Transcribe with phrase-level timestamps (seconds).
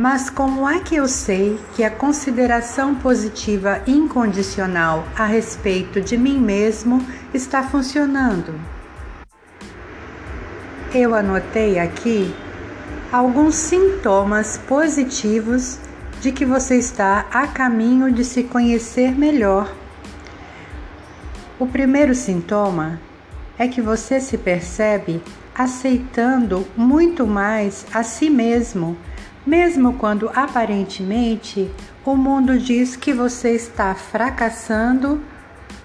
[0.00, 6.38] Mas como é que eu sei que a consideração positiva incondicional a respeito de mim
[6.38, 8.58] mesmo está funcionando?
[10.94, 12.34] Eu anotei aqui
[13.12, 15.78] alguns sintomas positivos
[16.22, 19.70] de que você está a caminho de se conhecer melhor.
[21.58, 22.98] O primeiro sintoma
[23.58, 25.22] é que você se percebe
[25.54, 28.96] aceitando muito mais a si mesmo
[29.46, 31.70] mesmo quando aparentemente
[32.04, 35.20] o mundo diz que você está fracassando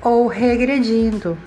[0.00, 1.38] ou regredindo.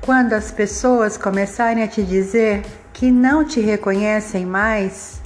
[0.00, 5.20] Quando as pessoas começarem a te dizer que não te reconhecem mais,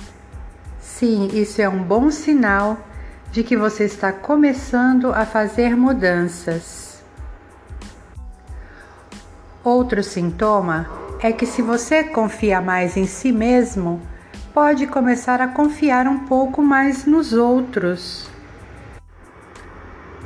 [0.80, 2.78] sim, isso é um bom sinal
[3.32, 7.02] de que você está começando a fazer mudanças.
[9.64, 10.88] Outro sintoma
[11.20, 14.00] é que se você confia mais em si mesmo,
[14.56, 18.26] pode começar a confiar um pouco mais nos outros.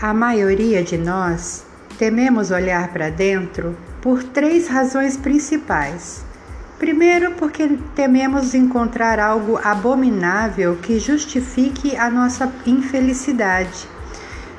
[0.00, 1.67] A maioria de nós
[1.98, 6.25] tememos olhar para dentro por três razões principais.
[6.78, 13.89] Primeiro, porque tememos encontrar algo abominável que justifique a nossa infelicidade.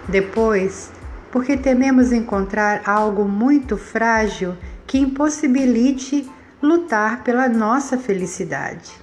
[0.06, 0.92] Depois,
[1.32, 4.54] porque tememos encontrar algo muito frágil
[4.86, 6.30] que impossibilite
[6.62, 9.00] lutar pela nossa felicidade.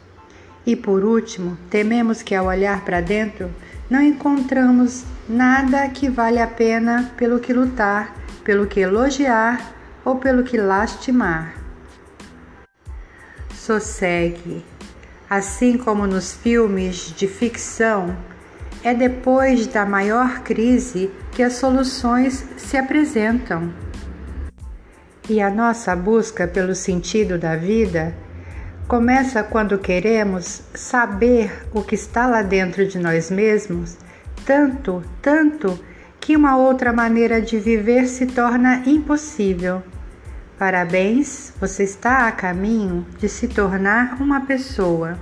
[0.68, 3.50] E por último, tememos que ao olhar para dentro
[3.88, 9.74] não encontramos nada que vale a pena pelo que lutar, pelo que elogiar
[10.04, 11.54] ou pelo que lastimar.
[13.54, 14.62] Sossegue.
[15.30, 18.14] Assim como nos filmes de ficção,
[18.84, 23.72] é depois da maior crise que as soluções se apresentam.
[25.30, 28.14] E a nossa busca pelo sentido da vida
[28.88, 33.98] Começa quando queremos saber o que está lá dentro de nós mesmos,
[34.46, 35.78] tanto, tanto
[36.18, 39.82] que uma outra maneira de viver se torna impossível.
[40.58, 45.18] Parabéns, você está a caminho de se tornar uma pessoa.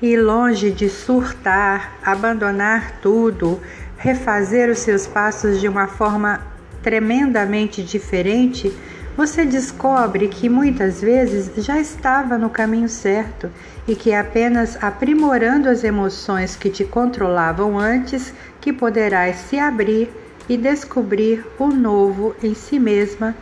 [0.00, 3.60] E longe de surtar, abandonar tudo,
[3.96, 6.40] refazer os seus passos de uma forma
[6.80, 8.72] tremendamente diferente,
[9.16, 13.50] você descobre que muitas vezes já estava no caminho certo
[13.86, 20.10] e que é apenas aprimorando as emoções que te controlavam antes que poderás se abrir
[20.48, 23.34] e descobrir o novo em si mesma,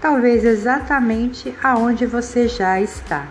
[0.00, 3.26] talvez exatamente aonde você já está.